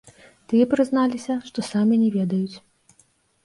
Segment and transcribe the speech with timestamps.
[0.53, 2.57] Тыя прызналіся, што самі не ведаюць.